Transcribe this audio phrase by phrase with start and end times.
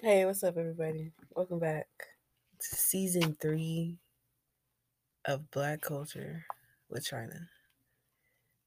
[0.00, 1.12] Hey, what's up, everybody?
[1.36, 1.86] Welcome back
[2.58, 3.96] to season three
[5.24, 6.44] of Black Culture
[6.90, 7.48] with China.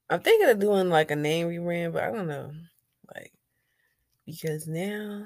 [0.09, 2.51] I'm thinking of doing like a name rebrand, but I don't know.
[3.13, 3.33] Like,
[4.25, 5.25] because now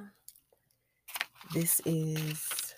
[1.53, 2.73] this is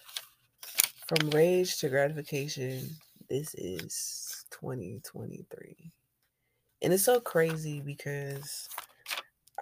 [1.07, 2.89] from rage to gratification.
[3.29, 5.91] This is 2023.
[6.81, 8.67] And it's so crazy because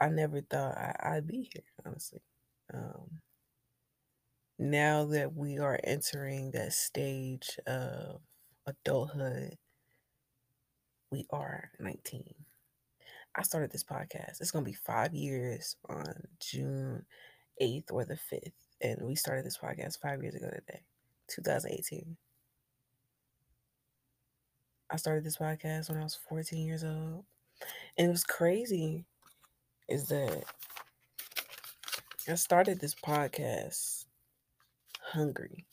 [0.02, 2.21] I never thought I, would be here, honestly.
[2.73, 3.21] Um,
[4.62, 8.22] now that we are entering that stage of
[8.68, 9.58] adulthood,
[11.10, 12.24] we are 19.
[13.36, 14.40] I started this podcast.
[14.40, 16.06] It's going to be five years on
[16.40, 17.04] June
[17.60, 18.52] 8th or the 5th.
[18.82, 20.84] And we started this podcast five years ago today,
[21.30, 22.16] 2018.
[24.92, 27.26] I started this podcast when I was 14 years old.
[27.98, 29.06] And it was crazy
[29.90, 30.44] is that
[32.30, 34.06] I started this podcast
[35.12, 35.66] hungry.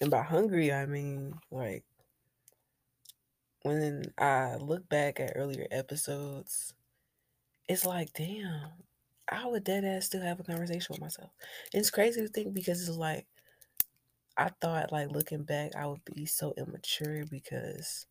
[0.00, 1.84] And by hungry, I mean like
[3.62, 6.74] when I look back at earlier episodes,
[7.68, 8.70] it's like, damn,
[9.30, 11.30] I would dead ass still have a conversation with myself.
[11.72, 13.26] And it's crazy to think because it's like,
[14.36, 18.06] I thought, like, looking back, I would be so immature because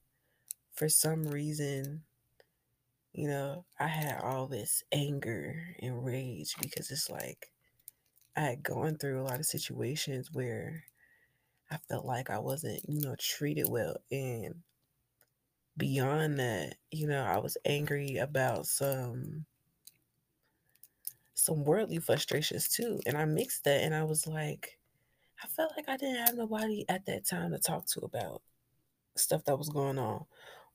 [0.74, 2.04] for some reason,
[3.14, 7.52] you know, I had all this anger and rage because it's like
[8.36, 10.84] I had gone through a lot of situations where
[11.70, 13.98] I felt like I wasn't, you know, treated well.
[14.12, 14.56] And
[15.78, 19.46] beyond that, you know, I was angry about some
[21.34, 23.00] some worldly frustrations too.
[23.06, 24.78] And I mixed that and I was like,
[25.44, 28.42] I felt like I didn't have nobody at that time to talk to about
[29.16, 30.26] stuff that was going on.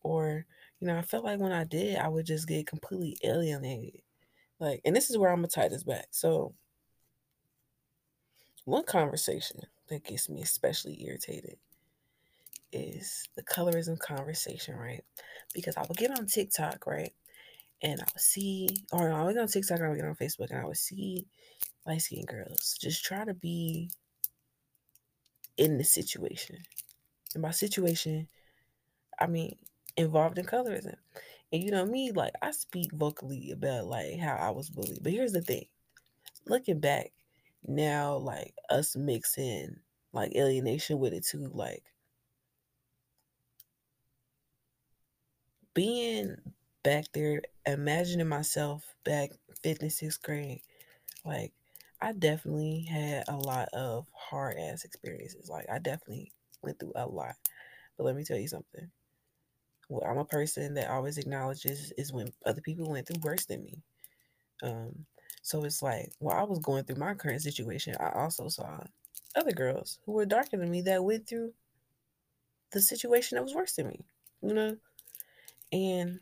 [0.02, 0.46] Or,
[0.80, 4.02] you know, I felt like when I did, I would just get completely alienated.
[4.60, 6.08] Like, and this is where I'm gonna tie this back.
[6.10, 6.54] So
[8.66, 11.56] one conversation that gets me especially irritated
[12.72, 15.04] is the colorism conversation, right?
[15.54, 17.12] Because I would get on TikTok, right?
[17.82, 20.50] And I would see, or I would get on TikTok, I would get on Facebook,
[20.50, 21.26] and I would see
[21.86, 23.88] light skinned girls just try to be
[25.56, 26.58] in the situation.
[27.34, 28.26] And by situation,
[29.20, 29.56] I mean
[29.96, 30.96] involved in colorism.
[31.52, 35.04] And you know me, like I speak vocally about like how I was bullied.
[35.04, 35.66] But here's the thing.
[36.48, 37.12] Looking back
[37.66, 39.76] now, like us mixing
[40.12, 41.84] like alienation with it too, like
[45.74, 46.36] being
[46.82, 49.30] back there, imagining myself back
[49.62, 50.62] fifth and sixth grade,
[51.24, 51.52] like
[52.00, 55.48] I definitely had a lot of hard ass experiences.
[55.48, 57.34] Like I definitely went through a lot.
[57.96, 58.90] But let me tell you something.
[59.88, 63.64] What I'm a person that always acknowledges is when other people went through worse than
[63.64, 63.82] me.
[64.62, 65.06] Um,
[65.46, 68.80] so it's like while I was going through my current situation, I also saw
[69.36, 71.52] other girls who were darker than me that went through
[72.72, 74.04] the situation that was worse than me.
[74.42, 74.76] You know?
[75.70, 76.18] And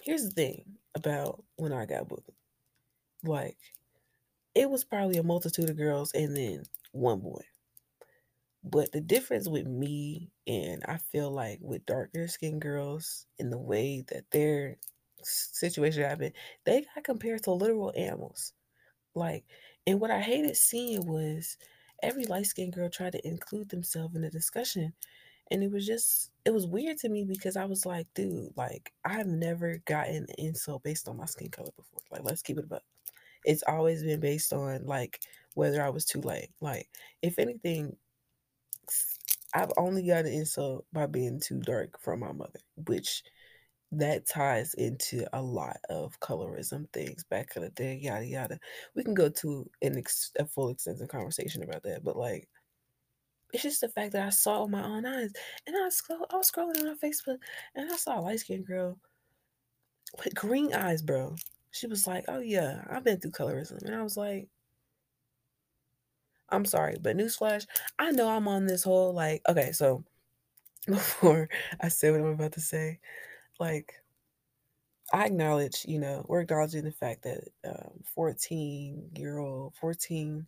[0.00, 2.22] here's the thing about when I got bullied.
[3.24, 3.56] Like,
[4.54, 6.62] it was probably a multitude of girls and then
[6.92, 7.42] one boy.
[8.62, 13.58] But the difference with me and I feel like with darker skinned girls in the
[13.58, 14.76] way that their
[15.22, 16.34] situation happened,
[16.64, 18.52] they got compared to literal animals.
[19.14, 19.44] Like,
[19.86, 21.56] and what I hated seeing was
[22.02, 24.92] every light skinned girl tried to include themselves in the discussion
[25.50, 28.92] and it was just it was weird to me because I was like, dude, like
[29.04, 32.00] I've never gotten an insult based on my skin color before.
[32.10, 32.82] Like, let's keep it about.
[33.44, 35.20] It's always been based on like
[35.54, 36.50] whether I was too late.
[36.60, 36.88] Like,
[37.22, 37.96] if anything,
[39.54, 43.22] I've only gotten an insult by being too dark from my mother, which
[43.92, 48.58] that ties into a lot of colorism things back in the day, yada yada.
[48.94, 52.48] We can go to an ex- a full extensive conversation about that, but like
[53.52, 55.32] it's just the fact that I saw with my own eyes.
[55.66, 57.38] And I, scroll, I was scrolling on Facebook
[57.74, 58.98] and I saw a light skinned girl
[60.22, 61.36] with green eyes, bro.
[61.70, 63.82] She was like, Oh, yeah, I've been through colorism.
[63.84, 64.48] And I was like,
[66.50, 67.66] I'm sorry, but newsflash,
[67.98, 70.04] I know I'm on this whole like, okay, so
[70.86, 71.48] before
[71.80, 73.00] I say what I'm about to say,
[73.60, 73.94] like,
[75.12, 80.46] I acknowledge, you know, we're acknowledging the fact that um, 14 year old, 14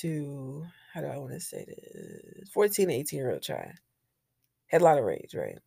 [0.00, 0.64] to
[0.94, 2.48] how do I want to say this?
[2.50, 3.72] 14 to 18 year old child.
[4.68, 5.58] Had a lot of rage, right?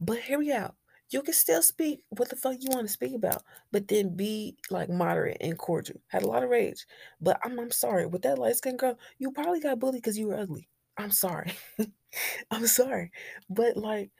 [0.00, 0.72] But here we go.
[1.10, 3.42] You can still speak what the fuck you want to speak about,
[3.72, 6.00] but then be like moderate and cordial.
[6.08, 6.86] Had a lot of rage.
[7.20, 8.06] But I'm, I'm sorry.
[8.06, 10.68] With that light skinned girl, you probably got bullied because you were ugly.
[10.98, 11.52] I'm sorry.
[12.50, 13.10] I'm sorry.
[13.50, 14.10] But like,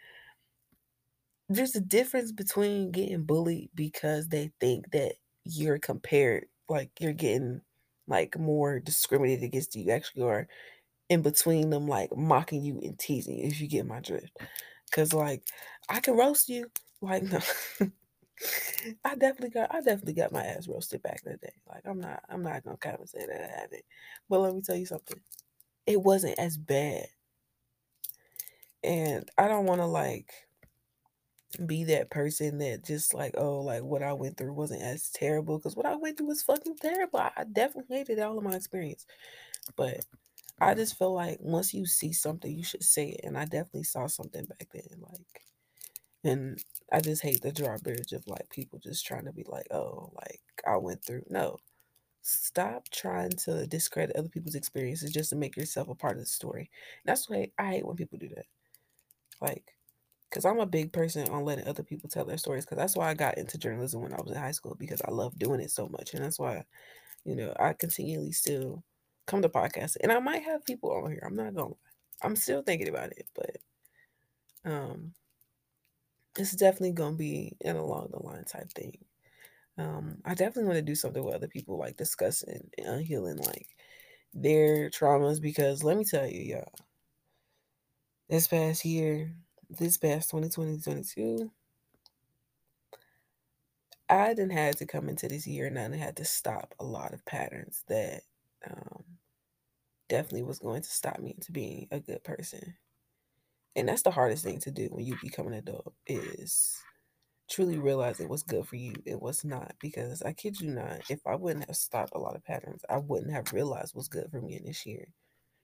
[1.49, 5.15] there's a difference between getting bullied because they think that
[5.45, 7.61] you're compared, like you're getting
[8.07, 9.91] like more discriminated against you.
[9.91, 10.49] Actually are
[11.11, 14.37] in between them, like mocking you and teasing you, if you get my drift.
[14.93, 15.43] Cause like
[15.89, 16.71] I can roast you.
[17.01, 17.41] Like no.
[19.05, 21.53] I definitely got I definitely got my ass roasted back in the day.
[21.69, 23.85] Like I'm not I'm not gonna kind of say that I haven't.
[24.29, 25.21] But let me tell you something.
[25.87, 27.07] It wasn't as bad.
[28.83, 30.33] And I don't wanna like
[31.67, 35.59] be that person that just like, oh, like what I went through wasn't as terrible.
[35.59, 37.21] Cause what I went through was fucking terrible.
[37.21, 39.07] I definitely hated all of my experience.
[39.77, 40.05] But
[40.61, 43.21] I just feel like once you see something, you should say it.
[43.25, 44.85] And I definitely saw something back then.
[45.01, 45.43] Like
[46.25, 46.63] and
[46.93, 50.41] I just hate the drawbridge of like people just trying to be like, oh, like
[50.67, 51.25] I went through.
[51.31, 51.59] No.
[52.23, 56.27] Stop trying to discredit other people's experiences just to make yourself a part of the
[56.27, 56.71] story.
[57.05, 58.47] That's why I hate when people do that.
[59.41, 59.78] Like,
[60.29, 62.65] because I'm a big person on letting other people tell their stories.
[62.65, 65.11] Because that's why I got into journalism when I was in high school because I
[65.11, 66.15] love doing it so much.
[66.15, 66.65] And that's why,
[67.25, 68.85] you know, I continually still
[69.27, 69.97] come to podcasts.
[70.01, 71.23] And I might have people on here.
[71.25, 71.77] I'm not to
[72.23, 73.27] I'm still thinking about it.
[73.35, 73.57] But
[74.65, 75.15] um,
[76.37, 78.99] it's definitely to be an along the line type thing.
[79.79, 83.69] Um, I definitely want to do something with other people, like discussing and healing like
[84.35, 85.41] their traumas.
[85.41, 86.75] Because let me tell you, y'all,
[88.29, 89.33] this past year,
[89.71, 91.51] this past 2020, 2022,
[94.09, 97.13] I didn't had to come into this year and I had to stop a lot
[97.13, 98.23] of patterns that
[98.69, 99.05] um,
[100.09, 102.77] definitely was going to stop me into being a good person.
[103.77, 106.81] And that's the hardest thing to do when you become an adult is
[107.51, 109.75] truly realizing what's good for you and what's not.
[109.81, 112.99] Because I kid you not, if I wouldn't have stopped a lot of patterns, I
[112.99, 115.09] wouldn't have realized what's good for me in this year.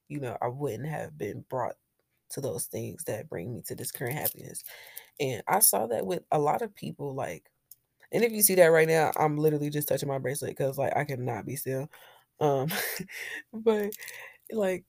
[0.08, 1.76] You know, I wouldn't have been brought
[2.30, 4.64] to those things that bring me to this current happiness.
[5.20, 7.50] And I saw that with a lot of people, like,
[8.12, 10.96] and if you see that right now, I'm literally just touching my bracelet because like
[10.96, 11.90] I cannot be still.
[12.40, 12.68] Um,
[13.52, 13.92] but
[14.52, 14.84] like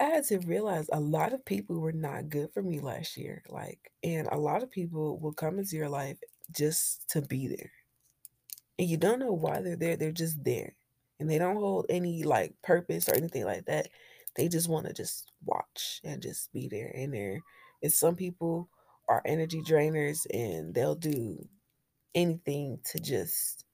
[0.00, 3.42] I had to realize a lot of people were not good for me last year.
[3.48, 6.18] Like, and a lot of people will come into your life
[6.52, 7.72] just to be there.
[8.78, 9.96] And you don't know why they're there.
[9.96, 10.74] They're just there.
[11.18, 13.88] And they don't hold any like purpose or anything like that.
[14.38, 16.92] They just want to just watch and just be there.
[16.94, 17.40] And there
[17.82, 18.70] and some people
[19.08, 21.46] are energy drainers and they'll do
[22.14, 23.66] anything to just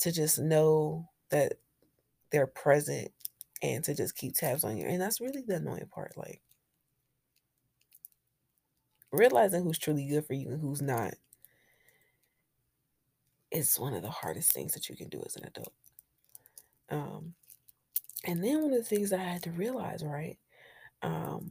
[0.00, 1.54] to just know that
[2.32, 3.12] they're present
[3.62, 4.86] and to just keep tabs on you.
[4.86, 6.16] And that's really the annoying part.
[6.16, 6.40] Like
[9.12, 11.14] realizing who's truly good for you and who's not
[13.50, 15.72] is one of the hardest things that you can do as an adult.
[16.90, 17.34] Um,
[18.24, 20.38] and then one of the things I had to realize, right?
[21.02, 21.50] Um,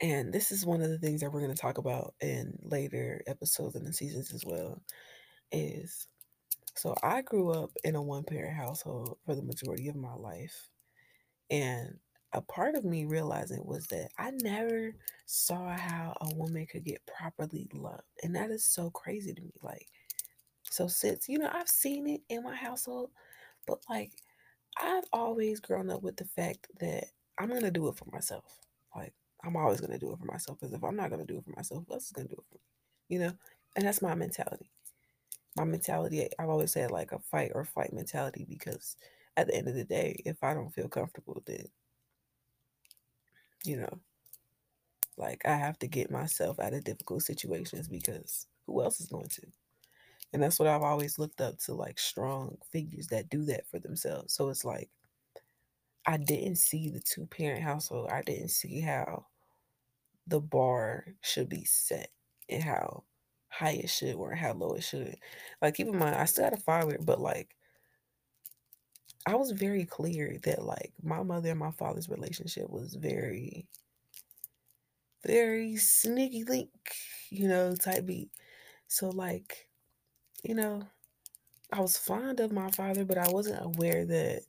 [0.00, 3.22] and this is one of the things that we're going to talk about in later
[3.26, 4.80] episodes and the seasons as well,
[5.50, 6.06] is
[6.74, 10.68] so I grew up in a one parent household for the majority of my life.
[11.50, 11.98] And
[12.32, 14.94] a part of me realizing was that I never
[15.26, 18.02] saw how a woman could get properly loved.
[18.22, 19.54] And that is so crazy to me.
[19.62, 19.88] Like,
[20.62, 23.10] so since, you know, I've seen it in my household,
[23.66, 24.12] but like,
[24.80, 27.06] I've always grown up with the fact that
[27.38, 28.58] I'm to do it for myself.
[28.94, 29.12] Like,
[29.44, 31.56] I'm always to do it for myself because if I'm not to do it for
[31.56, 32.60] myself, who else is to do it for me?
[33.08, 33.32] You know?
[33.76, 34.70] And that's my mentality.
[35.56, 38.96] My mentality, I've always said like a fight or flight mentality because
[39.36, 41.66] at the end of the day, if I don't feel comfortable, then,
[43.64, 43.98] you know,
[45.16, 49.28] like I have to get myself out of difficult situations because who else is going
[49.28, 49.42] to?
[50.32, 53.78] And that's what I've always looked up to like strong figures that do that for
[53.78, 54.34] themselves.
[54.34, 54.90] So it's like
[56.06, 58.10] I didn't see the two parent household.
[58.10, 59.26] I didn't see how
[60.26, 62.10] the bar should be set
[62.48, 63.04] and how
[63.48, 65.16] high it should or how low it should.
[65.62, 67.56] Like keep in mind, I still had a father, but like
[69.26, 73.68] I was very clear that like my mother and my father's relationship was very,
[75.26, 76.70] very sneaky link,
[77.30, 78.30] you know, type beat.
[78.88, 79.67] So like,
[80.42, 80.82] you know,
[81.72, 84.42] I was fond of my father, but I wasn't aware that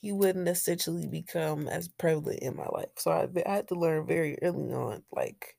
[0.00, 2.88] he wouldn't essentially become as prevalent in my life.
[2.98, 5.56] So I, I had to learn very early on, like,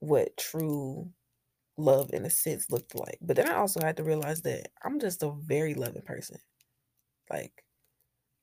[0.00, 1.10] what true
[1.78, 3.18] love in a sense looked like.
[3.22, 6.38] But then I also had to realize that I'm just a very loving person.
[7.30, 7.64] Like,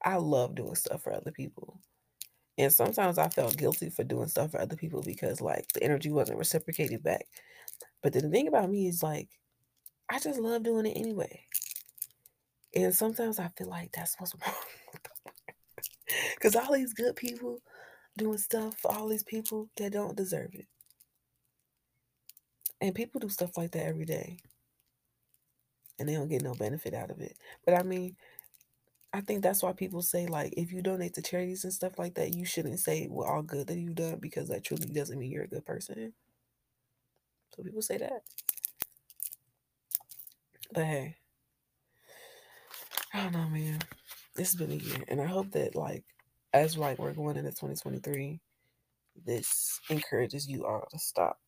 [0.03, 1.82] I love doing stuff for other people.
[2.58, 6.12] And sometimes I felt guilty for doing stuff for other people because, like, the energy
[6.12, 7.27] wasn't reciprocated back.
[8.05, 9.29] But the thing about me is, like,
[10.09, 11.45] I just love doing it anyway.
[12.75, 14.55] And sometimes I feel like that's what's wrong.
[16.35, 17.62] Because all these good people
[18.17, 20.67] doing stuff for all these people that don't deserve it.
[22.81, 24.38] And people do stuff like that every day.
[26.00, 27.38] and they don't get no benefit out of it.
[27.65, 28.15] But I mean,
[29.13, 32.15] I think that's why people say like if you donate to charities and stuff like
[32.15, 35.31] that, you shouldn't say well all good that you've done because that truly doesn't mean
[35.31, 36.13] you're a good person.
[37.55, 38.24] So people say that.
[40.74, 41.15] But hey,
[43.13, 43.79] I don't know, man.
[44.35, 46.03] This has been a year, and I hope that like
[46.53, 48.39] as like we're going into 2023,
[49.25, 51.39] this encourages you all to stop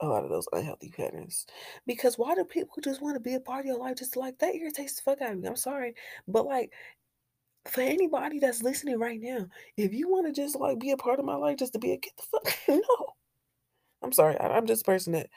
[0.00, 1.46] a lot of those unhealthy patterns.
[1.86, 4.38] Because why do people just want to be a part of your life just like
[4.38, 5.48] that irritates the fuck out of me?
[5.48, 5.94] I'm sorry.
[6.26, 6.72] But like
[7.68, 11.20] for anybody that's listening right now, if you want to just like be a part
[11.20, 13.06] of my life just to be a get the fuck no.
[14.02, 14.38] I'm sorry.
[14.38, 15.28] I, am just a person that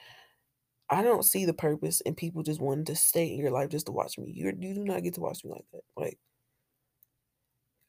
[0.90, 3.88] I don't see the purpose in people just wanting to stay in your life just
[3.88, 4.32] to watch me.
[4.36, 5.82] You you do not get to watch me like that.
[5.98, 6.20] Like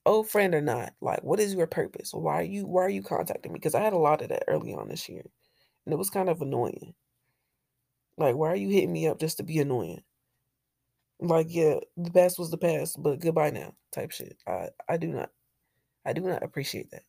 [0.06, 2.12] old friend or not, like what is your purpose?
[2.12, 3.58] Why are you why are you contacting me?
[3.58, 5.24] Because I had a lot of that early on this year.
[5.84, 6.94] And it was kind of annoying.
[8.18, 10.02] Like, why are you hitting me up just to be annoying?
[11.20, 14.36] Like, yeah, the past was the past, but goodbye now, type shit.
[14.46, 15.30] I, I do not,
[16.04, 17.04] I do not appreciate that.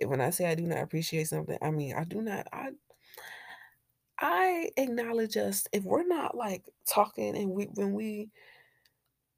[0.00, 2.46] And when I say I do not appreciate something, I mean I do not.
[2.52, 2.70] I,
[4.20, 8.30] I acknowledge us if we're not like talking and we when we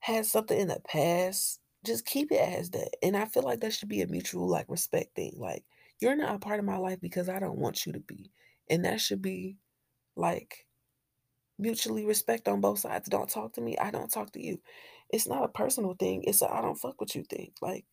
[0.01, 2.91] had something in the past, just keep it as that.
[3.03, 5.35] And I feel like that should be a mutual like respect thing.
[5.37, 5.65] Like
[6.01, 8.31] you're not a part of my life because I don't want you to be.
[8.71, 9.57] And that should be
[10.17, 10.67] like
[11.59, 13.09] mutually respect on both sides.
[13.09, 14.61] Don't talk to me, I don't talk to you.
[15.11, 16.25] It's not a personal thing.
[16.25, 17.53] It's I don't fuck with you thing.
[17.63, 17.87] Like,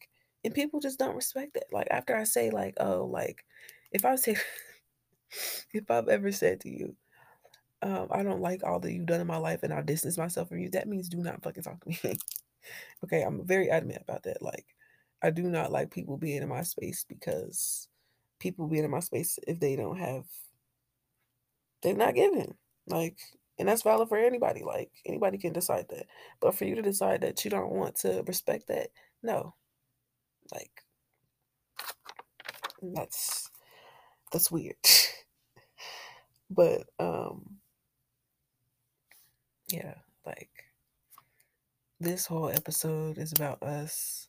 [0.44, 1.66] and people just don't respect that.
[1.72, 3.46] Like after I say like, oh, like
[3.92, 4.36] if I say
[5.74, 6.96] if I've ever said to you,
[7.82, 10.50] um, I don't like all that you've done in my life and I distance myself
[10.50, 12.18] from you, that means do not fucking talk to me.
[13.04, 14.42] okay, I'm very adamant about that.
[14.42, 14.66] Like,
[15.24, 17.88] I do not like people being in my space because
[18.40, 20.26] people being in my space if they don't have
[21.82, 22.56] they're not giving.
[22.88, 23.18] Like,
[23.60, 24.64] and that's valid for anybody.
[24.64, 26.08] Like, anybody can decide that.
[26.40, 28.90] But for you to decide that you don't want to respect that,
[29.22, 29.56] no.
[30.54, 30.84] Like,
[32.82, 33.50] that's
[34.32, 34.76] that's weird.
[36.56, 37.58] but um
[39.70, 39.96] yeah,
[40.26, 40.50] like
[42.00, 44.28] this whole episode is about us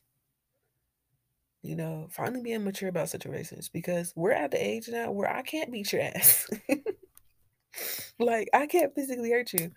[1.65, 5.41] you know, finally being mature about situations because we're at the age now where I
[5.41, 6.47] can't beat your ass.
[8.19, 9.71] like I can't physically hurt you.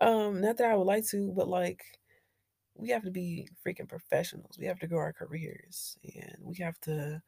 [0.00, 1.84] Um, not that I would like to, but like
[2.74, 4.56] we have to be freaking professionals.
[4.58, 7.22] We have to grow our careers and we have to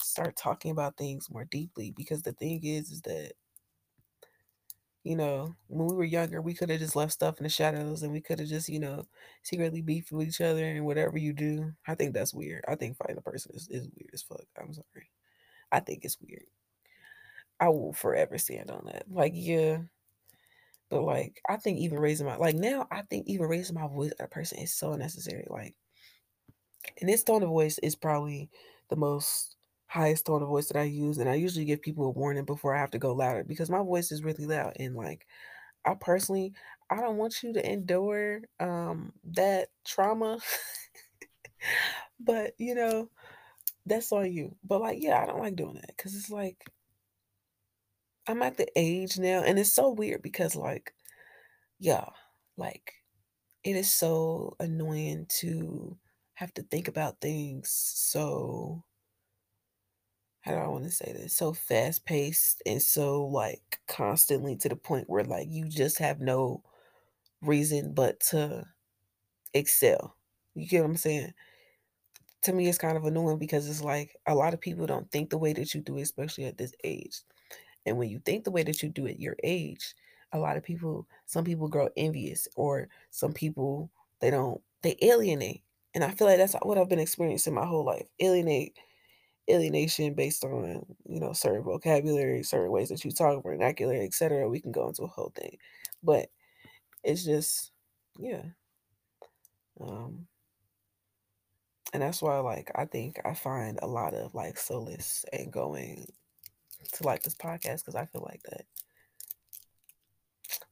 [0.00, 3.32] start talking about things more deeply because the thing is is that
[5.04, 8.02] you know, when we were younger, we could have just left stuff in the shadows
[8.02, 9.04] and we could have just, you know,
[9.42, 11.72] secretly beefed with each other and whatever you do.
[11.86, 12.64] I think that's weird.
[12.68, 14.44] I think fighting a person is, is weird as fuck.
[14.60, 15.10] I'm sorry.
[15.72, 16.44] I think it's weird.
[17.58, 19.04] I will forever stand on that.
[19.10, 19.78] Like, yeah.
[20.88, 24.12] But like, I think even raising my like now, I think even raising my voice
[24.20, 25.46] at a person is so necessary.
[25.48, 25.74] Like,
[27.00, 28.50] and this tone of voice is probably
[28.88, 29.56] the most
[29.92, 32.74] highest tone of voice that I use, and I usually give people a warning before
[32.74, 34.74] I have to go louder because my voice is really loud.
[34.78, 35.26] And like,
[35.86, 36.54] I personally,
[36.90, 40.38] I don't want you to endure um that trauma.
[42.20, 43.10] but you know,
[43.86, 44.56] that's on you.
[44.64, 46.64] But like, yeah, I don't like doing that because it's like
[48.26, 50.94] I'm at the age now, and it's so weird because like,
[51.80, 52.06] yeah,
[52.56, 52.94] like
[53.64, 55.98] it is so annoying to
[56.34, 58.84] have to think about things so
[60.42, 61.34] how do I want to say this?
[61.34, 66.20] So fast paced and so like constantly to the point where like you just have
[66.20, 66.62] no
[67.40, 68.64] reason but to
[69.54, 70.16] excel.
[70.54, 71.32] You get what I'm saying?
[72.42, 75.30] To me, it's kind of annoying because it's like a lot of people don't think
[75.30, 77.20] the way that you do, especially at this age.
[77.86, 79.94] And when you think the way that you do at your age,
[80.32, 85.62] a lot of people, some people grow envious, or some people they don't, they alienate.
[85.94, 88.08] And I feel like that's what I've been experiencing my whole life.
[88.18, 88.76] Alienate
[89.52, 94.60] alienation based on you know certain vocabulary certain ways that you talk vernacular etc we
[94.60, 95.58] can go into a whole thing.
[96.02, 96.30] But
[97.04, 97.72] it's just
[98.18, 98.42] yeah.
[99.80, 100.26] Um
[101.92, 106.06] and that's why like i think i find a lot of like solace and going
[106.92, 108.64] to like this podcast because i feel like that.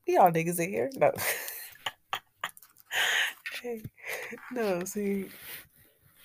[0.07, 0.91] We all niggas in here?
[0.97, 1.13] No.
[3.63, 3.83] Hey
[4.53, 5.27] no see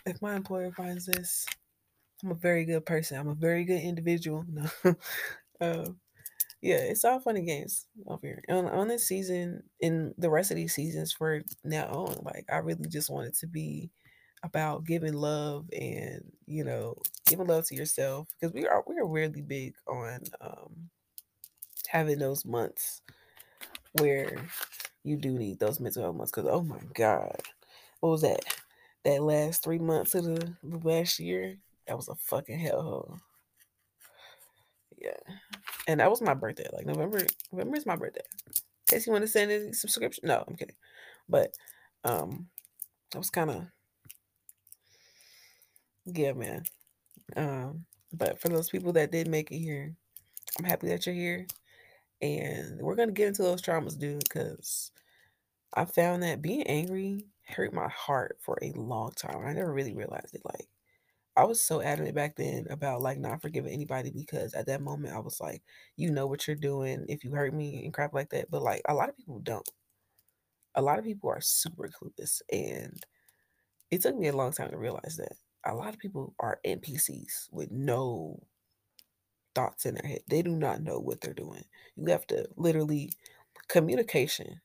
[0.06, 1.46] if my employer finds this
[2.24, 3.18] I'm a very good person.
[3.20, 4.46] I'm a very good individual.
[4.84, 4.96] No.
[5.62, 5.90] uh,
[6.62, 8.44] yeah, it's all fun and games over here.
[8.50, 12.58] On, on this season, in the rest of these seasons for now on, like I
[12.58, 13.92] really just want it to be
[14.44, 16.96] about giving love and you know
[17.28, 20.90] giving love to yourself because we are we are really big on um
[21.88, 23.02] having those months
[24.00, 24.46] where
[25.04, 27.42] you do need those mental health months because oh my god,
[28.02, 28.42] what was that?
[29.06, 33.20] That last three months of the, the last year, that was a fucking hellhole.
[34.98, 35.18] Yeah,
[35.88, 36.68] and that was my birthday.
[36.74, 38.22] Like November, November is my birthday.
[38.88, 40.76] Case you want to send a subscription, no, I'm kidding.
[41.28, 41.54] But
[42.04, 42.48] um,
[43.12, 43.66] that was kind of
[46.06, 46.64] yeah, man.
[47.36, 49.96] Um, but for those people that did make it here,
[50.58, 51.48] I'm happy that you're here.
[52.22, 54.92] And we're gonna get into those traumas, dude, because
[55.74, 59.46] I found that being angry hurt my heart for a long time.
[59.46, 60.42] I never really realized it.
[60.46, 60.68] Like
[61.38, 65.14] I was so adamant back then about like not forgiving anybody because at that moment
[65.16, 65.64] I was like,
[65.98, 68.50] you know what you're doing if you hurt me and crap like that.
[68.52, 69.68] But like a lot of people don't.
[70.76, 73.04] A lot of people are super clueless and
[73.92, 77.50] it took me a long time to realize that a lot of people are NPCs
[77.52, 78.42] with no
[79.56, 80.22] thoughts in their head.
[80.28, 81.64] They do not know what they're doing.
[81.96, 83.12] You have to literally
[83.68, 84.62] communication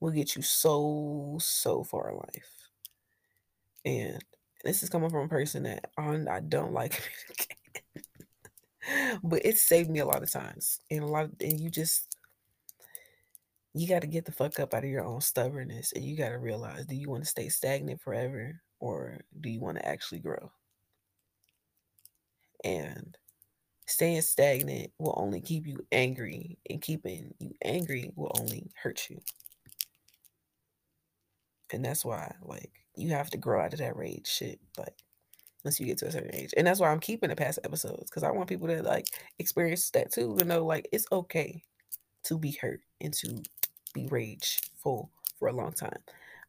[0.00, 2.70] will get you so so far in life.
[3.84, 4.22] And
[4.66, 7.02] this is coming from a person that I don't like
[9.22, 10.80] but it saved me a lot of times.
[10.90, 12.16] And a lot of, and you just
[13.74, 16.30] you got to get the fuck up out of your own stubbornness and you got
[16.30, 20.20] to realize do you want to stay stagnant forever or do you want to actually
[20.20, 20.50] grow?
[22.64, 23.16] And
[23.86, 29.20] staying stagnant will only keep you angry, and keeping you angry will only hurt you.
[31.72, 34.94] And that's why, like, you have to grow out of that rage shit, But
[35.64, 36.54] once you get to a certain age.
[36.56, 39.90] And that's why I'm keeping the past episodes, because I want people to, like, experience
[39.90, 41.64] that too, to know, like, it's okay
[42.24, 43.42] to be hurt and to
[43.92, 45.98] be rageful for a long time.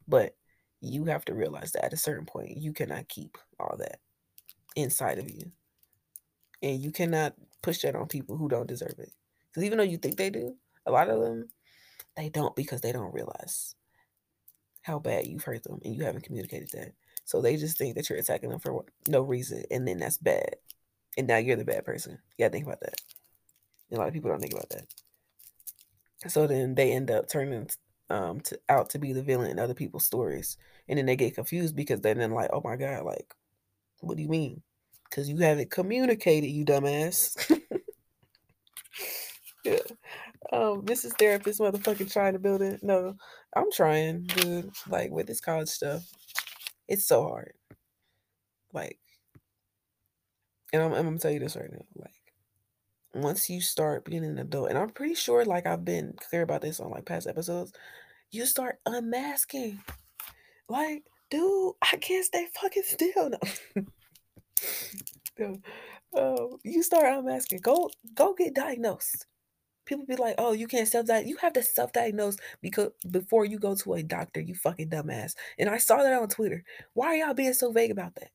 [0.07, 0.35] But
[0.81, 3.99] you have to realize that at a certain point, you cannot keep all that
[4.75, 5.51] inside of you.
[6.61, 9.11] And you cannot push that on people who don't deserve it.
[9.49, 11.49] Because even though you think they do, a lot of them,
[12.15, 13.75] they don't because they don't realize
[14.87, 16.93] how bad you've hurt them and you haven't communicated that.
[17.25, 19.63] So they just think that you're attacking them for no reason.
[19.69, 20.55] And then that's bad.
[21.17, 22.17] And now you're the bad person.
[22.37, 22.95] You gotta think about that.
[23.89, 26.31] And a lot of people don't think about that.
[26.31, 27.69] So then they end up turning
[28.09, 30.57] um to out to be the villain in other people's stories.
[30.87, 33.33] And then they get confused because they're then like, oh my God, like,
[33.99, 34.61] what do you mean?
[35.09, 37.35] Because you haven't communicated, you dumbass.
[39.65, 39.79] yeah.
[40.53, 42.81] Um, this is therapist motherfucking trying to build it.
[42.83, 43.17] No,
[43.57, 44.71] I'm trying, dude.
[44.87, 46.03] Like with this college stuff,
[46.87, 47.53] it's so hard.
[48.73, 48.99] Like,
[50.71, 51.85] and I'm, I'm gonna tell you this right now.
[51.95, 52.11] Like,
[53.13, 56.61] once you start being an adult, and I'm pretty sure, like I've been clear about
[56.61, 57.73] this on like past episodes,
[58.31, 59.79] you start unmasking.
[60.69, 63.31] Like, dude, I can't stay fucking still.
[65.39, 65.57] No.
[66.13, 67.59] Oh, you start unmasking.
[67.59, 69.27] Go, go get diagnosed.
[69.87, 73.73] People be like, "Oh, you can't self-diagnose." You have to self-diagnose because before you go
[73.75, 75.33] to a doctor, you fucking dumbass.
[75.59, 76.63] And I saw that on Twitter.
[76.93, 78.29] Why are y'all being so vague about that?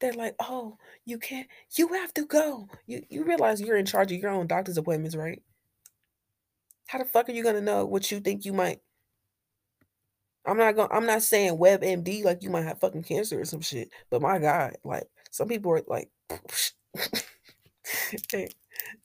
[0.00, 1.48] They're like, "Oh, you can't.
[1.76, 2.68] You have to go.
[2.86, 5.42] You you realize you're in charge of your own doctor's appointments, right?
[6.88, 8.80] How the fuck are you gonna know what you think you might?
[10.44, 10.92] I'm not gonna.
[10.92, 13.90] I'm not saying WebMD like you might have fucking cancer or some shit.
[14.10, 16.10] But my God, like some people are like,
[18.30, 18.48] hey,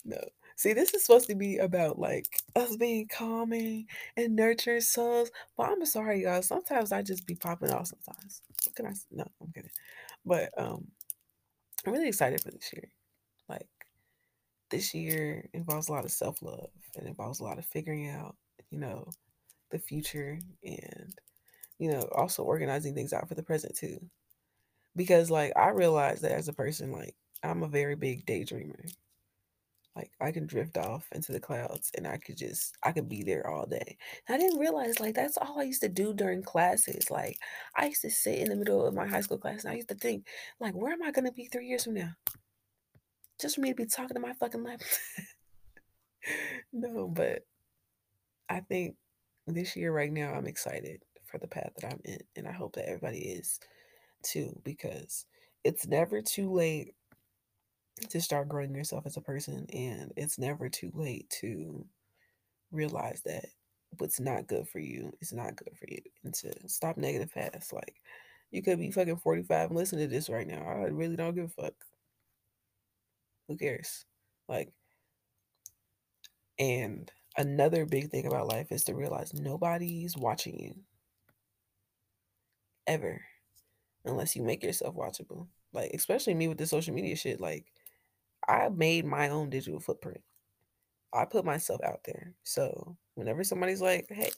[0.06, 0.20] no.
[0.56, 5.32] See, this is supposed to be about like us being calming and nurturing souls.
[5.58, 6.42] But I'm sorry, y'all.
[6.44, 7.88] Sometimes I just be popping off.
[7.88, 8.42] Sometimes.
[8.66, 8.90] What can I?
[8.92, 9.72] s- No, I'm kidding.
[10.26, 10.88] But um,
[11.86, 12.90] I'm really excited for this year.
[13.50, 13.70] Like
[14.70, 18.36] this year involves a lot of self love and involves a lot of figuring out,
[18.70, 19.08] you know,
[19.72, 21.16] the future and
[21.80, 24.00] you know also organizing things out for the present too.
[24.96, 28.92] Because like I realize that as a person, like I'm a very big daydreamer.
[29.95, 33.23] Like I can drift off into the clouds and I could just I could be
[33.23, 33.97] there all day.
[34.27, 37.12] And I didn't realize like that's all I used to do during classes.
[37.12, 37.38] Like
[37.75, 39.89] I used to sit in the middle of my high school class and I used
[39.89, 40.27] to think,
[40.60, 42.12] like, where am I gonna be three years from now?
[43.39, 44.99] Just for me to be talking to my fucking life.
[46.73, 47.45] no, but
[48.49, 48.95] I think
[49.47, 52.19] this year right now I'm excited for the path that I'm in.
[52.36, 53.60] And I hope that everybody is
[54.23, 55.25] too, because
[55.63, 56.93] it's never too late
[58.10, 61.86] to start growing yourself as a person and it's never too late to
[62.72, 63.46] realize that
[63.98, 67.74] what's not good for you is not good for you and to stop negative past
[67.74, 67.96] like
[68.52, 71.46] you could be fucking 45 and listen to this right now i really don't give
[71.46, 71.74] a fuck.
[73.48, 74.06] Who cares?
[74.48, 74.72] Like
[76.58, 80.76] and another big thing about life is to realize nobody's watching you.
[82.88, 83.22] Ever.
[84.06, 85.48] Unless you make yourself watchable.
[85.74, 87.66] Like especially me with the social media shit like
[88.52, 90.22] i made my own digital footprint
[91.14, 92.34] I put myself out there.
[92.44, 94.32] So whenever somebody's like, "Hey,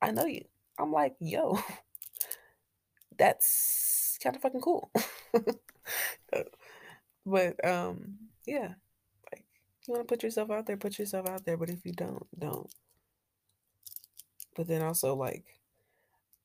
[0.00, 0.44] I know you,"
[0.78, 1.58] I'm like, "Yo,
[3.18, 4.90] that's kind of fucking cool."
[7.26, 8.74] but um, yeah,
[9.32, 9.44] like
[9.86, 11.56] you want to put yourself out there, put yourself out there.
[11.56, 12.72] But if you don't, don't.
[14.56, 15.44] But then also like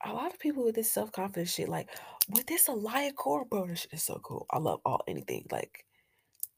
[0.06, 1.90] a lot of people with this self confidence shit, like
[2.30, 4.46] with this Alaya core, bro, this shit is so cool.
[4.52, 5.48] I love all anything.
[5.52, 5.86] Like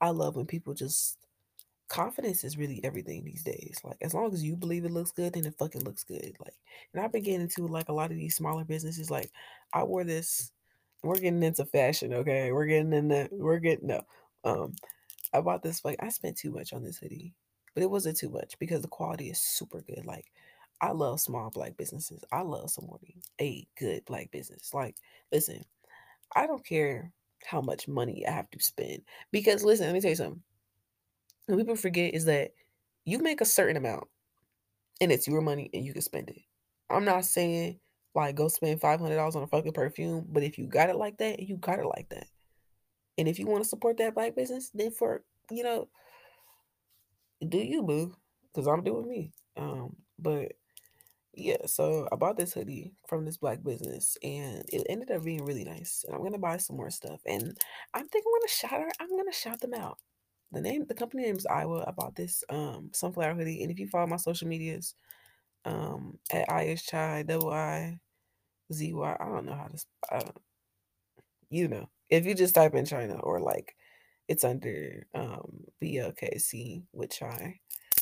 [0.02, 1.18] I love when people just
[1.88, 3.80] confidence is really everything these days.
[3.84, 6.36] Like as long as you believe it looks good, then it fucking looks good.
[6.40, 6.56] Like,
[6.94, 9.12] and I've been getting into like a lot of these smaller businesses.
[9.12, 9.32] Like
[9.74, 10.52] I wore this.
[11.04, 12.52] We're getting into fashion, okay?
[12.52, 14.02] We're getting in the we're getting no.
[14.44, 14.74] Um,
[15.34, 17.34] I bought this like I spent too much on this hoodie,
[17.74, 20.06] but it wasn't too much because the quality is super good.
[20.06, 20.32] Like
[20.82, 22.24] I love small black businesses.
[22.32, 24.74] I love supporting a good black business.
[24.74, 24.96] Like,
[25.32, 25.64] listen,
[26.36, 27.12] I don't care
[27.46, 30.42] how much money I have to spend because listen, let me tell you something
[31.48, 32.52] what people forget is that
[33.06, 34.08] you make a certain amount
[35.02, 36.42] and it's your money and you can spend it.
[36.90, 37.80] I'm not saying
[38.14, 40.96] like go spend five hundred dollars on a fucking perfume, but if you got it
[40.96, 42.28] like that, you got it like that.
[43.18, 45.90] And if you want to support that black business, then for you know,
[47.48, 48.16] do you boo?
[48.54, 49.32] Because I'm doing me.
[49.58, 50.54] Um, but
[51.36, 55.46] yeah, so I bought this hoodie from this black business and it ended up being
[55.46, 56.04] really nice.
[56.08, 57.22] And I'm gonna buy some more stuff.
[57.26, 57.58] And
[57.94, 59.98] I'm thinking I'm gonna shout her, I'm gonna shout them out
[60.52, 61.84] the name the company name is Iowa.
[61.88, 63.62] I bought this um sunflower hoodie.
[63.62, 64.96] And if you follow my social medias,
[65.66, 68.00] um at IS Chai double I
[68.74, 70.32] Z Y, I don't know how to uh,
[71.50, 71.90] you know.
[72.10, 73.76] If you just type in China or like
[74.28, 77.60] it's under um BLKC with Chai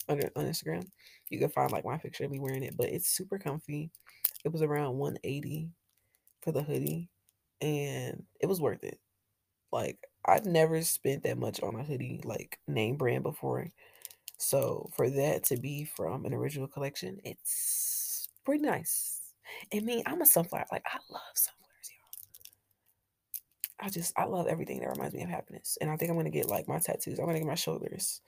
[0.09, 0.85] under on Instagram,
[1.29, 2.77] you can find like my picture of me wearing it.
[2.77, 3.91] But it's super comfy.
[4.45, 5.69] It was around 180
[6.41, 7.09] for the hoodie
[7.61, 8.99] and it was worth it.
[9.71, 13.67] Like I've never spent that much on a hoodie like name brand before.
[14.37, 19.21] So for that to be from an original collection, it's pretty nice.
[19.71, 20.65] And me, I'm a sunflower.
[20.71, 21.89] Like I love sunflowers,
[23.79, 23.85] y'all.
[23.87, 25.77] I just I love everything that reminds me of happiness.
[25.79, 27.19] And I think I'm gonna get like my tattoos.
[27.19, 28.21] I'm gonna get my shoulders.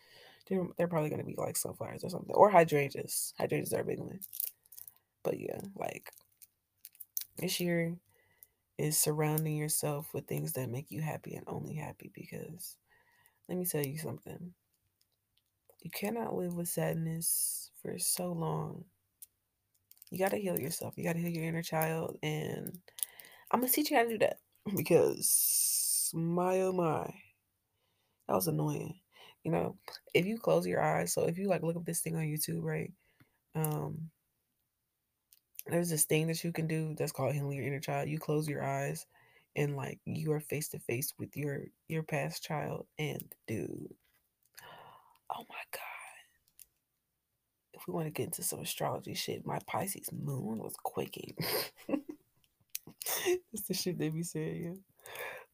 [0.47, 2.35] They're, they're probably gonna be like sunflowers or something.
[2.35, 3.33] Or hydrangeas.
[3.37, 4.19] Hydrangeas are a big one.
[5.23, 6.11] But yeah, like
[7.37, 7.95] this year
[8.77, 12.75] is surrounding yourself with things that make you happy and only happy because
[13.47, 14.53] let me tell you something.
[15.81, 18.85] You cannot live with sadness for so long.
[20.09, 20.95] You got to heal yourself.
[20.97, 22.17] You got to heal your inner child.
[22.23, 22.79] And
[23.51, 24.39] I'm to teach you how to do that
[24.75, 27.13] because my oh my,
[28.27, 28.99] that was annoying.
[29.45, 29.77] You know,
[30.15, 32.63] if you close your eyes, so if you like look up this thing on YouTube,
[32.63, 32.91] right?
[33.53, 34.09] Um,
[35.67, 38.09] there's this thing that you can do that's called healing your inner child.
[38.09, 39.05] You close your eyes
[39.55, 43.93] and like you are face to face with your your past child and dude.
[45.31, 45.81] Oh my god.
[47.73, 51.35] If we want to get into some astrology shit, my Pisces moon was quaking.
[51.87, 54.79] That's the shit they be saying.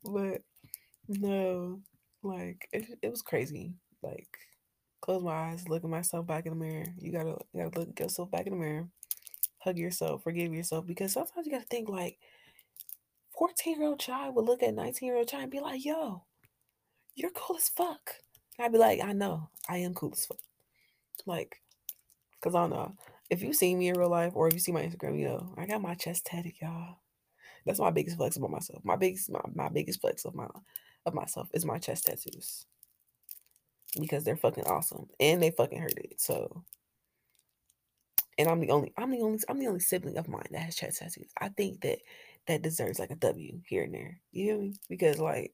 [0.05, 0.43] But
[1.09, 1.81] no,
[2.23, 3.73] like it, it was crazy.
[4.01, 4.27] Like
[5.01, 6.85] close my eyes, look at myself back in the mirror.
[6.97, 8.87] You gotta you gotta look yourself back in the mirror
[9.61, 12.17] hug yourself, forgive yourself, because sometimes you gotta think like
[13.37, 16.23] 14 year old child would look at 19 year old child and be like, yo,
[17.15, 18.15] you're cool as fuck.
[18.57, 20.39] And I'd be like, I know, I am cool as fuck.
[21.25, 21.61] Like,
[22.41, 22.95] cause I don't know.
[23.29, 25.53] If you see me in real life or if you see my Instagram, you know,
[25.57, 26.97] I got my chest tatted, y'all.
[27.65, 28.83] That's my biggest flex about myself.
[28.83, 30.47] My biggest my, my biggest flex of my
[31.05, 32.65] of myself is my chest tattoos.
[33.99, 35.07] Because they're fucking awesome.
[35.19, 36.21] And they fucking hurt it.
[36.21, 36.63] So
[38.37, 40.75] and I'm the only I'm the only I'm the only sibling of mine that has
[40.75, 41.31] chest tattoos.
[41.39, 41.99] I think that
[42.47, 44.19] that deserves like a W here and there.
[44.31, 44.73] You hear me?
[44.89, 45.53] Because like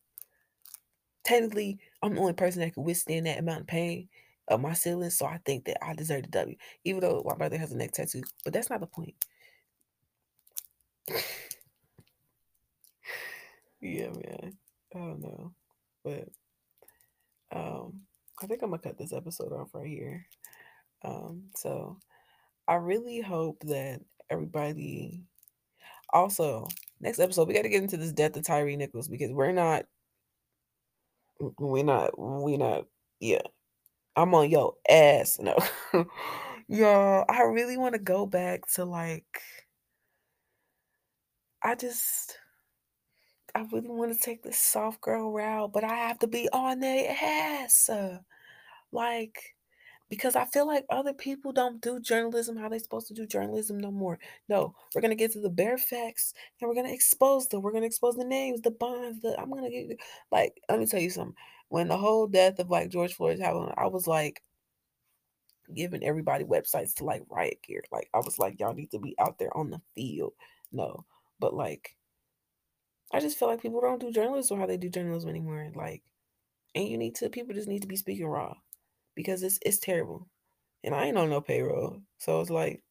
[1.23, 4.09] technically I'm the only person that can withstand that amount of pain
[4.47, 5.17] of my siblings.
[5.17, 6.55] So I think that I deserve a W.
[6.85, 8.23] Even though my brother has a neck tattoo.
[8.43, 9.15] But that's not the point.
[13.81, 14.57] yeah, man.
[14.97, 15.53] I don't know.
[16.03, 16.29] But
[17.51, 18.01] um
[18.41, 20.27] I think I'm gonna cut this episode off right here.
[21.03, 21.97] Um, so
[22.67, 25.23] I really hope that everybody
[26.11, 26.67] also
[26.99, 29.85] next episode we got to get into this death of Tyre Nichols because we're not
[31.59, 32.85] we're not we're not
[33.19, 33.41] yeah
[34.15, 35.55] I'm on your ass no
[36.67, 39.41] y'all I really want to go back to like
[41.63, 42.37] I just
[43.57, 46.79] I really want to take this soft girl route but I have to be on
[46.79, 48.19] their ass uh,
[48.91, 49.55] like
[50.09, 53.77] because I feel like other people don't do journalism how they're supposed to do journalism
[53.77, 54.19] no more.
[54.47, 57.61] No, we're gonna get to the bare facts and we're gonna expose them.
[57.61, 59.21] We're gonna expose the names, the bonds.
[59.21, 59.97] The I'm gonna get
[60.31, 61.35] like let me tell you something.
[61.69, 64.41] When the whole death of like George Floyd happened, I was like,
[65.73, 67.83] giving everybody websites to like riot gear.
[67.91, 70.33] Like I was like, y'all need to be out there on the field.
[70.71, 71.05] No,
[71.39, 71.96] but like,
[73.13, 75.71] I just feel like people don't do journalism how they do journalism anymore.
[75.75, 76.03] Like,
[76.75, 78.53] and you need to people just need to be speaking raw
[79.15, 80.27] because it's it's terrible.
[80.83, 82.83] And I ain't on no payroll, so it's like,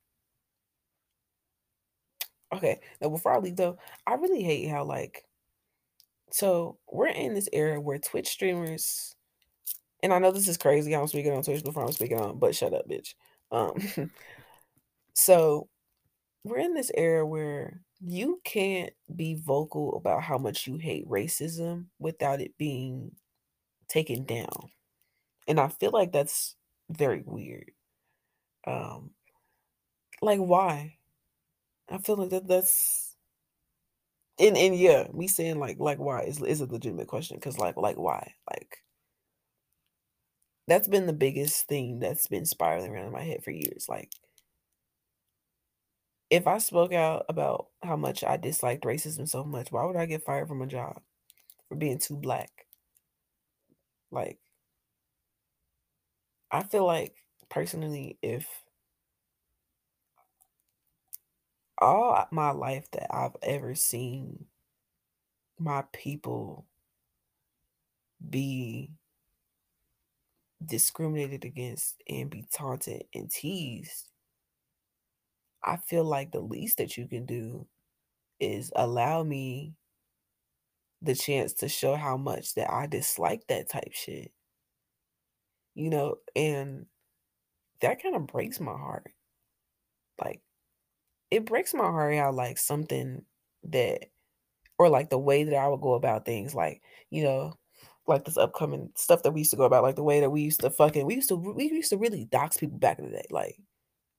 [2.52, 2.80] okay.
[3.00, 5.24] Now before I leave though, I really hate how like,
[6.30, 9.16] so we're in this era where Twitch streamers
[10.02, 10.94] and I know this is crazy.
[10.94, 13.14] I'm speaking on Twitch before I'm speaking on, but shut up, bitch.
[13.50, 14.10] Um,
[15.14, 15.68] so
[16.44, 21.86] we're in this era where you can't be vocal about how much you hate racism
[21.98, 23.12] without it being
[23.88, 24.70] taken down.
[25.48, 26.56] And I feel like that's
[26.90, 27.70] very weird.
[28.66, 29.10] Um,
[30.20, 30.96] like why?
[31.90, 33.16] I feel like that that's
[34.38, 37.76] and and yeah, me saying like like why is is a legitimate question because like
[37.76, 38.78] like why like
[40.68, 43.86] that's been the biggest thing that's been spiraling around in my head for years.
[43.88, 44.10] Like,
[46.30, 50.06] if I spoke out about how much I disliked racism so much, why would I
[50.06, 51.02] get fired from a job
[51.68, 52.66] for being too black?
[54.10, 54.40] Like,
[56.50, 58.48] I feel like personally, if
[61.78, 64.46] all my life that I've ever seen
[65.58, 66.66] my people
[68.30, 68.90] be
[70.64, 74.10] discriminated against and be taunted and teased,
[75.66, 77.66] I feel like the least that you can do
[78.40, 79.74] is allow me
[81.02, 84.32] the chance to show how much that I dislike that type shit.
[85.74, 86.86] You know, and
[87.80, 89.12] that kind of breaks my heart.
[90.22, 90.40] Like
[91.30, 93.24] it breaks my heart how like something
[93.64, 94.06] that
[94.78, 97.54] or like the way that I would go about things like, you know,
[98.06, 100.42] like this upcoming stuff that we used to go about, like the way that we
[100.42, 103.10] used to fucking we used to we used to really dox people back in the
[103.12, 103.58] day, like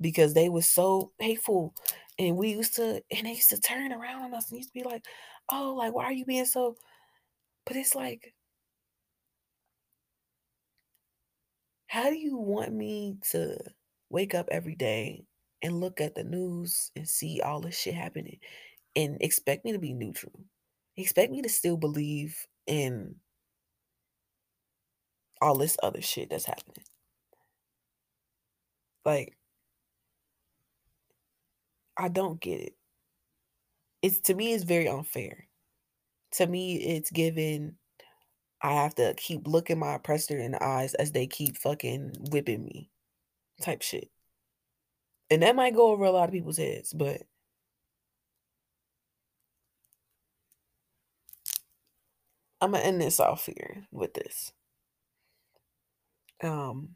[0.02, 1.74] because they were so hateful,
[2.20, 4.80] and we used to and they used to turn around on us and used to
[4.80, 5.06] be like,
[5.52, 6.76] oh, like why are you being so?
[7.66, 8.34] But it's like,
[11.88, 13.58] how do you want me to
[14.10, 15.26] wake up every day
[15.62, 18.40] and look at the news and see all this shit happening
[18.96, 20.34] and expect me to be neutral?
[20.98, 23.16] Expect me to still believe in
[25.42, 26.84] all this other shit that's happening.
[29.06, 29.38] Like,
[31.98, 32.74] I don't get it.
[34.02, 35.48] It's to me, it's very unfair.
[36.34, 37.78] To me, it's given.
[38.62, 42.64] I have to keep looking my oppressor in the eyes as they keep fucking whipping
[42.64, 42.90] me,
[43.62, 44.10] type shit.
[45.30, 47.22] And that might go over a lot of people's heads, but
[52.62, 54.52] I'm gonna end this off here with this
[56.44, 56.90] um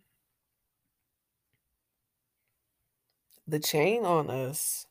[3.48, 4.86] the chain on us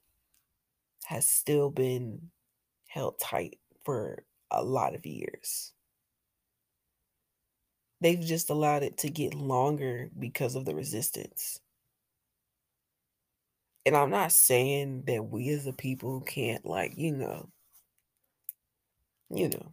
[1.10, 2.30] has still been
[2.86, 5.72] held tight for a lot of years.
[8.00, 11.58] They've just allowed it to get longer because of the resistance.
[13.84, 17.50] And I'm not saying that we as a people can't, like, you know,
[19.30, 19.72] you know.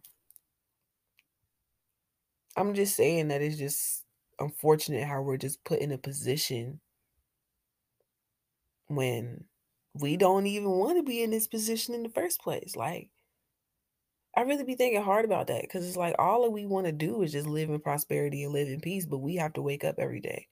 [2.56, 4.04] I'm just saying that it's just
[4.40, 6.80] unfortunate how we're just put in a position
[8.88, 9.44] when
[10.00, 12.76] we don't even want to be in this position in the first place.
[12.76, 13.10] Like,
[14.36, 16.92] I really be thinking hard about that because it's like all that we want to
[16.92, 19.84] do is just live in prosperity and live in peace, but we have to wake
[19.84, 20.46] up every day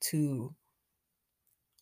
[0.00, 0.54] to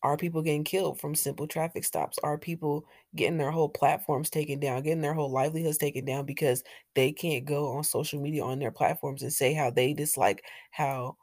[0.03, 2.17] are people getting killed from simple traffic stops?
[2.23, 6.63] Are people getting their whole platforms taken down, getting their whole livelihoods taken down because
[6.95, 11.17] they can't go on social media on their platforms and say how they dislike how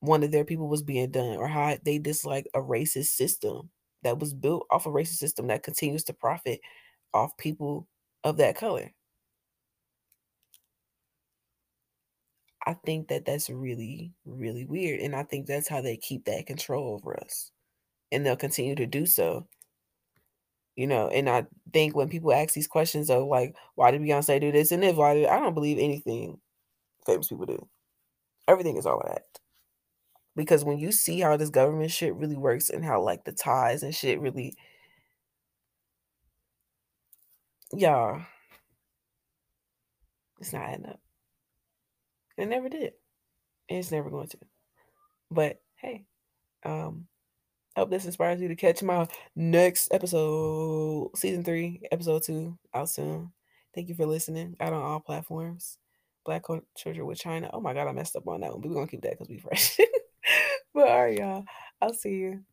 [0.00, 3.70] one of their people was being done or how they dislike a racist system
[4.02, 6.60] that was built off a racist system that continues to profit
[7.14, 7.86] off people
[8.24, 8.92] of that color?
[12.66, 15.00] I think that that's really, really weird.
[15.00, 17.50] And I think that's how they keep that control over us
[18.12, 19.46] and they'll continue to do so.
[20.76, 24.40] You know, and I think when people ask these questions of like, why did Beyonce
[24.40, 26.38] do this and if why did I don't believe anything
[27.06, 27.68] famous people do.
[28.46, 29.24] Everything is all that.
[30.38, 33.82] Because when you see how this government shit really works and how like the ties
[33.82, 34.54] and shit really
[37.72, 38.22] y'all
[40.40, 41.00] it's not adding up.
[42.36, 42.92] It never did.
[43.68, 44.38] And it's never going to.
[45.30, 46.04] But hey,
[46.64, 47.06] um,
[47.76, 53.32] hope this inspires you to catch my next episode, season three, episode two, out soon.
[53.74, 54.56] Thank you for listening.
[54.60, 55.78] Out on all platforms.
[56.24, 57.50] Black Culture with China.
[57.52, 59.28] Oh my god, I messed up on that one, but we're gonna keep that because
[59.28, 59.78] we fresh.
[60.86, 61.44] All right, y'all.
[61.80, 62.44] I'll see you.